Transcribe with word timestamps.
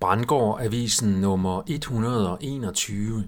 Brandgård 0.00 0.60
Avisen 0.60 1.08
nummer 1.20 1.62
121. 1.66 3.24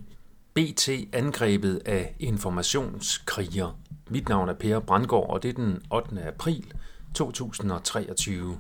BT 0.55 0.89
angrebet 1.13 1.83
af 1.87 2.15
informationskriger. 2.19 3.79
Mit 4.11 4.29
navn 4.29 4.49
er 4.49 4.55
Per 4.55 4.79
Brandgård, 4.81 5.31
og 5.31 5.43
det 5.43 5.49
er 5.49 5.53
den 5.53 5.83
8. 5.91 6.23
april 6.27 6.73
2023. 7.15 8.59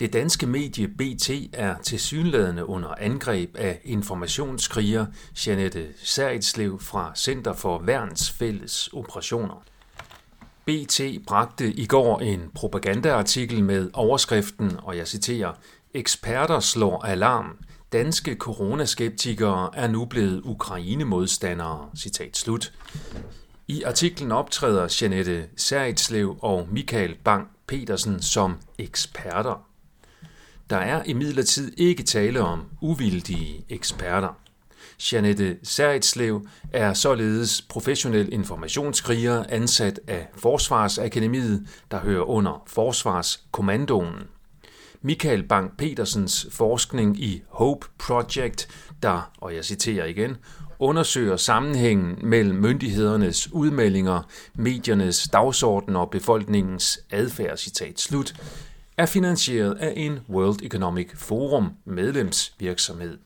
Det 0.00 0.12
danske 0.12 0.46
medie 0.46 0.88
BT 0.88 1.30
er 1.52 1.78
tilsyneladende 1.82 2.66
under 2.66 2.94
angreb 2.98 3.56
af 3.56 3.80
informationskriger 3.84 5.06
Janette 5.46 5.88
Særitslev 5.96 6.80
fra 6.80 7.12
Center 7.16 7.52
for 7.52 7.78
Værns 7.78 8.30
Fælles 8.30 8.88
Operationer. 8.92 9.64
BT 10.66 11.00
bragte 11.26 11.72
i 11.72 11.86
går 11.86 12.20
en 12.20 12.50
propagandaartikel 12.54 13.64
med 13.64 13.90
overskriften, 13.92 14.76
og 14.82 14.96
jeg 14.96 15.08
citerer, 15.08 15.52
Eksperter 15.94 16.60
slår 16.60 17.04
alarm. 17.04 17.58
Danske 17.92 18.34
coronaskeptikere 18.34 19.70
er 19.74 19.88
nu 19.88 20.04
blevet 20.04 20.40
Ukraine-modstandere. 20.44 21.90
Citat 21.96 22.36
slut. 22.36 22.72
I 23.68 23.82
artiklen 23.82 24.32
optræder 24.32 24.98
Janette 25.02 25.46
Særitslev 25.56 26.36
og 26.40 26.68
Michael 26.70 27.16
Bang 27.24 27.48
Petersen 27.66 28.22
som 28.22 28.56
eksperter. 28.78 29.66
Der 30.70 30.76
er 30.76 31.02
imidlertid 31.06 31.72
ikke 31.76 32.02
tale 32.02 32.40
om 32.40 32.64
uvildige 32.80 33.64
eksperter. 33.68 34.38
Janette 35.12 35.56
Særitslev 35.62 36.46
er 36.72 36.94
således 36.94 37.62
professionel 37.68 38.32
informationskriger 38.32 39.44
ansat 39.48 40.00
af 40.06 40.28
Forsvarsakademiet, 40.36 41.66
der 41.90 42.00
hører 42.00 42.22
under 42.22 42.62
Forsvarskommandoen. 42.66 44.14
Michael 45.02 45.42
Bang 45.42 45.76
Petersens 45.76 46.46
forskning 46.50 47.20
i 47.20 47.42
Hope 47.48 47.86
Project, 47.98 48.68
der, 49.02 49.30
og 49.40 49.54
jeg 49.54 49.64
citerer 49.64 50.06
igen, 50.06 50.36
undersøger 50.78 51.36
sammenhængen 51.36 52.18
mellem 52.22 52.58
myndighedernes 52.58 53.52
udmeldinger, 53.52 54.22
mediernes 54.54 55.28
dagsorden 55.28 55.96
og 55.96 56.10
befolkningens 56.10 57.00
adfærd, 57.10 57.56
citat 57.56 58.00
slut, 58.00 58.34
er 58.96 59.06
finansieret 59.06 59.74
af 59.74 59.92
en 59.96 60.18
World 60.28 60.62
Economic 60.62 61.10
Forum 61.14 61.70
medlemsvirksomhed. 61.84 63.18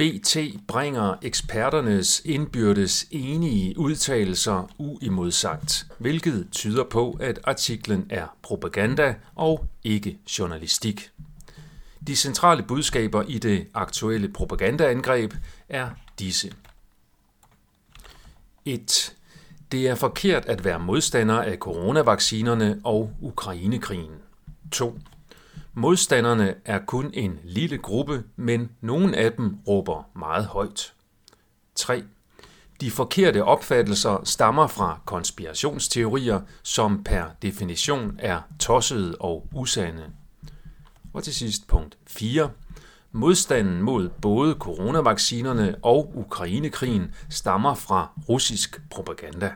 BT 0.00 0.36
bringer 0.68 1.14
eksperternes 1.22 2.22
indbyrdes 2.24 3.06
enige 3.10 3.78
udtalelser 3.78 4.70
uimodsagt, 4.78 5.86
hvilket 5.98 6.48
tyder 6.52 6.84
på, 6.84 7.16
at 7.20 7.40
artiklen 7.44 8.06
er 8.10 8.36
propaganda 8.42 9.14
og 9.34 9.66
ikke 9.84 10.18
journalistik. 10.38 11.10
De 12.06 12.16
centrale 12.16 12.62
budskaber 12.62 13.22
i 13.28 13.38
det 13.38 13.66
aktuelle 13.74 14.28
propagandaangreb 14.28 15.34
er 15.68 15.90
disse. 16.18 16.52
1. 18.64 19.16
Det 19.72 19.88
er 19.88 19.94
forkert 19.94 20.46
at 20.46 20.64
være 20.64 20.78
modstander 20.78 21.42
af 21.42 21.56
coronavaccinerne 21.56 22.80
og 22.84 23.12
Ukrainekrigen. 23.20 24.14
2. 24.72 24.98
Modstanderne 25.74 26.54
er 26.64 26.78
kun 26.78 27.10
en 27.14 27.38
lille 27.44 27.78
gruppe, 27.78 28.24
men 28.36 28.70
nogen 28.80 29.14
af 29.14 29.32
dem 29.32 29.56
råber 29.68 30.10
meget 30.16 30.44
højt. 30.46 30.92
3. 31.74 32.04
De 32.80 32.90
forkerte 32.90 33.44
opfattelser 33.44 34.24
stammer 34.24 34.66
fra 34.66 35.00
konspirationsteorier, 35.06 36.40
som 36.62 37.04
per 37.04 37.24
definition 37.42 38.16
er 38.18 38.40
tossede 38.58 39.16
og 39.20 39.46
usande. 39.54 40.04
Og 41.12 41.22
til 41.22 41.34
sidst 41.34 41.68
punkt 41.68 41.98
4. 42.06 42.50
Modstanden 43.12 43.82
mod 43.82 44.08
både 44.08 44.54
coronavaccinerne 44.54 45.76
og 45.82 46.12
Ukrainekrigen 46.14 47.14
stammer 47.28 47.74
fra 47.74 48.10
russisk 48.28 48.82
propaganda. 48.90 49.54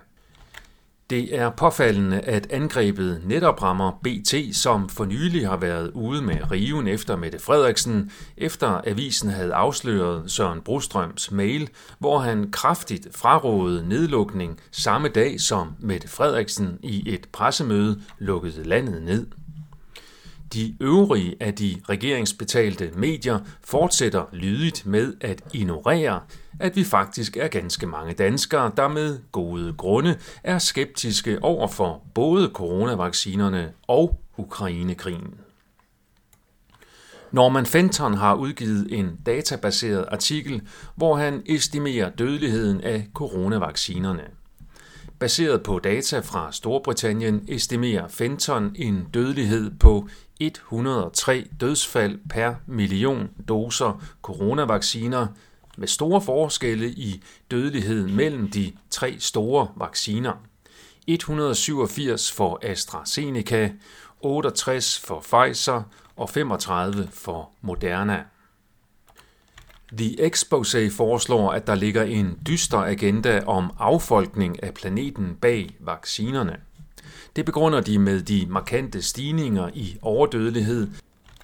Det 1.10 1.38
er 1.38 1.50
påfaldende, 1.50 2.20
at 2.20 2.46
angrebet 2.50 3.20
netop 3.24 3.62
rammer 3.62 4.00
BT, 4.02 4.56
som 4.56 4.88
for 4.88 5.04
nylig 5.04 5.48
har 5.48 5.56
været 5.56 5.90
ude 5.94 6.22
med 6.22 6.50
riven 6.50 6.88
efter 6.88 7.16
Mette 7.16 7.38
Frederiksen, 7.38 8.10
efter 8.36 8.80
avisen 8.86 9.30
havde 9.30 9.54
afsløret 9.54 10.30
Søren 10.30 10.60
Brostrøms 10.60 11.30
mail, 11.30 11.70
hvor 11.98 12.18
han 12.18 12.50
kraftigt 12.50 13.08
frarådede 13.16 13.88
nedlukning 13.88 14.60
samme 14.70 15.08
dag 15.08 15.40
som 15.40 15.74
Mette 15.80 16.08
Frederiksen 16.08 16.78
i 16.82 17.14
et 17.14 17.28
pressemøde 17.32 18.00
lukkede 18.18 18.64
landet 18.64 19.02
ned. 19.02 19.26
De 20.54 20.76
øvrige 20.80 21.36
af 21.40 21.54
de 21.54 21.76
regeringsbetalte 21.88 22.90
medier 22.96 23.38
fortsætter 23.64 24.24
lydigt 24.32 24.86
med 24.86 25.14
at 25.20 25.42
ignorere, 25.52 26.20
at 26.60 26.76
vi 26.76 26.84
faktisk 26.84 27.36
er 27.36 27.48
ganske 27.48 27.86
mange 27.86 28.12
danskere, 28.14 28.72
der 28.76 28.88
med 28.88 29.18
gode 29.32 29.72
grunde 29.72 30.18
er 30.44 30.58
skeptiske 30.58 31.42
over 31.42 31.68
for 31.68 32.02
både 32.14 32.50
coronavaccinerne 32.54 33.72
og 33.86 34.20
Ukrainekrigen. 34.36 35.34
Norman 37.32 37.66
Fenton 37.66 38.14
har 38.14 38.34
udgivet 38.34 38.86
en 38.90 39.10
databaseret 39.26 40.04
artikel, 40.12 40.62
hvor 40.96 41.16
han 41.16 41.42
estimerer 41.46 42.10
dødeligheden 42.10 42.80
af 42.80 43.06
coronavaccinerne. 43.14 44.22
Baseret 45.18 45.62
på 45.62 45.78
data 45.78 46.18
fra 46.18 46.52
Storbritannien 46.52 47.44
estimerer 47.48 48.08
Fenton 48.08 48.72
en 48.76 49.06
dødelighed 49.14 49.70
på 49.80 50.08
103 50.46 51.48
dødsfald 51.60 52.18
per 52.30 52.55
million 52.66 53.30
doser 53.48 54.02
coronavacciner, 54.22 55.27
med 55.77 55.88
store 55.88 56.20
forskelle 56.20 56.90
i 56.90 57.22
dødelighed 57.50 58.08
mellem 58.08 58.50
de 58.50 58.72
tre 58.90 59.16
store 59.18 59.68
vacciner. 59.77 60.33
187 61.06 62.33
for 62.33 62.58
AstraZeneca, 62.62 63.70
68 64.20 64.98
for 64.98 65.20
Pfizer 65.20 65.83
og 66.16 66.30
35 66.30 67.08
for 67.12 67.50
Moderna. 67.60 68.24
The 69.98 70.27
Exposé 70.27 70.90
foreslår, 70.96 71.52
at 71.52 71.66
der 71.66 71.74
ligger 71.74 72.02
en 72.02 72.38
dyster 72.46 72.78
agenda 72.78 73.42
om 73.46 73.70
affolkning 73.78 74.62
af 74.62 74.74
planeten 74.74 75.36
bag 75.40 75.77
vaccinerne. 75.80 76.56
Det 77.36 77.45
begrunder 77.45 77.80
de 77.80 77.98
med 77.98 78.23
de 78.23 78.47
markante 78.48 79.02
stigninger 79.02 79.70
i 79.75 79.97
overdødelighed, 80.02 80.89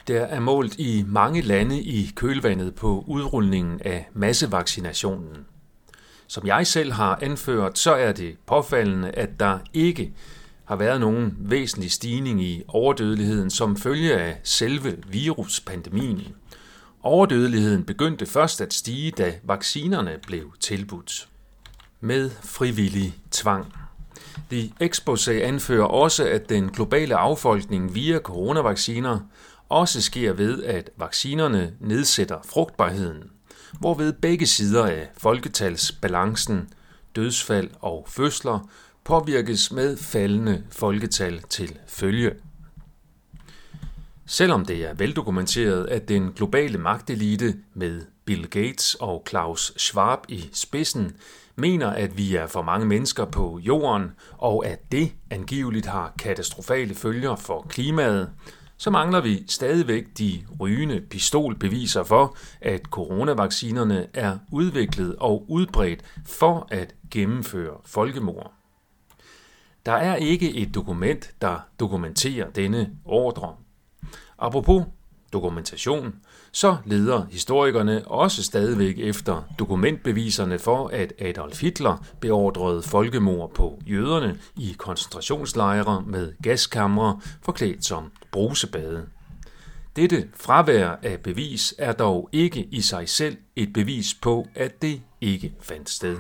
der 0.08 0.20
er 0.20 0.40
målt 0.40 0.78
i 0.78 1.04
mange 1.06 1.40
lande 1.40 1.80
i 1.80 2.10
kølvandet 2.16 2.74
på 2.74 3.04
udrulningen 3.06 3.80
af 3.84 4.08
massevaccinationen. 4.14 5.46
Som 6.26 6.46
jeg 6.46 6.66
selv 6.66 6.92
har 6.92 7.18
anført, 7.22 7.78
så 7.78 7.94
er 7.94 8.12
det 8.12 8.36
påfaldende, 8.46 9.10
at 9.10 9.40
der 9.40 9.58
ikke 9.72 10.12
har 10.64 10.76
været 10.76 11.00
nogen 11.00 11.36
væsentlig 11.38 11.90
stigning 11.90 12.42
i 12.42 12.62
overdødeligheden 12.68 13.50
som 13.50 13.76
følge 13.76 14.14
af 14.14 14.40
selve 14.44 14.96
viruspandemien. 15.08 16.34
Overdødeligheden 17.02 17.84
begyndte 17.84 18.26
først 18.26 18.60
at 18.60 18.74
stige, 18.74 19.10
da 19.10 19.34
vaccinerne 19.42 20.18
blev 20.26 20.52
tilbudt. 20.60 21.28
Med 22.00 22.30
frivillig 22.30 23.14
tvang. 23.30 23.72
The 24.50 24.72
Exposé 24.80 25.30
anfører 25.32 25.84
også, 25.84 26.28
at 26.28 26.48
den 26.48 26.68
globale 26.68 27.16
affolkning 27.16 27.94
via 27.94 28.18
coronavacciner 28.18 29.20
også 29.68 30.02
sker 30.02 30.32
ved, 30.32 30.62
at 30.62 30.90
vaccinerne 30.96 31.72
nedsætter 31.80 32.38
frugtbarheden, 32.48 33.22
hvorved 33.80 34.12
begge 34.12 34.46
sider 34.46 34.86
af 34.86 35.08
folketalsbalancen, 35.18 36.68
dødsfald 37.16 37.70
og 37.80 38.06
fødsler 38.08 38.68
påvirkes 39.04 39.72
med 39.72 39.96
faldende 39.96 40.64
folketal 40.70 41.42
til 41.42 41.78
følge. 41.86 42.32
Selvom 44.32 44.64
det 44.64 44.84
er 44.84 44.94
veldokumenteret, 44.94 45.86
at 45.86 46.08
den 46.08 46.32
globale 46.32 46.78
magtelite 46.78 47.54
med 47.74 48.00
Bill 48.24 48.50
Gates 48.50 48.94
og 48.94 49.24
Klaus 49.24 49.72
Schwab 49.76 50.18
i 50.28 50.48
spidsen 50.52 51.16
mener, 51.56 51.90
at 51.90 52.16
vi 52.16 52.34
er 52.34 52.46
for 52.46 52.62
mange 52.62 52.86
mennesker 52.86 53.24
på 53.24 53.58
jorden, 53.62 54.10
og 54.38 54.66
at 54.66 54.92
det 54.92 55.12
angiveligt 55.30 55.86
har 55.86 56.14
katastrofale 56.18 56.94
følger 56.94 57.36
for 57.36 57.66
klimaet, 57.68 58.30
så 58.76 58.90
mangler 58.90 59.20
vi 59.20 59.44
stadigvæk 59.48 60.04
de 60.18 60.44
rygende 60.60 61.00
pistolbeviser 61.00 62.02
for, 62.02 62.36
at 62.60 62.82
coronavaccinerne 62.84 64.06
er 64.14 64.38
udviklet 64.52 65.16
og 65.16 65.44
udbredt 65.48 66.04
for 66.26 66.68
at 66.70 66.94
gennemføre 67.10 67.76
folkemord. 67.84 68.52
Der 69.86 69.92
er 69.92 70.16
ikke 70.16 70.54
et 70.54 70.74
dokument, 70.74 71.30
der 71.40 71.58
dokumenterer 71.80 72.50
denne 72.50 72.90
ordre. 73.04 73.54
Apropos 74.40 74.84
dokumentation, 75.32 76.14
så 76.52 76.76
leder 76.84 77.26
historikerne 77.30 78.08
også 78.08 78.42
stadigvæk 78.42 78.98
efter 78.98 79.42
dokumentbeviserne 79.58 80.58
for, 80.58 80.88
at 80.88 81.12
Adolf 81.18 81.60
Hitler 81.60 82.04
beordrede 82.20 82.82
folkemord 82.82 83.54
på 83.54 83.80
jøderne 83.86 84.38
i 84.56 84.74
koncentrationslejre 84.78 86.02
med 86.06 86.32
gaskamre 86.42 87.20
forklædt 87.42 87.84
som 87.84 88.12
brusebade. 88.32 89.06
Dette 89.96 90.28
fravær 90.34 90.98
af 91.02 91.20
bevis 91.20 91.74
er 91.78 91.92
dog 91.92 92.28
ikke 92.32 92.68
i 92.70 92.80
sig 92.80 93.08
selv 93.08 93.36
et 93.56 93.72
bevis 93.72 94.14
på, 94.14 94.46
at 94.54 94.82
det 94.82 95.02
ikke 95.20 95.52
fandt 95.60 95.90
sted. 95.90 96.16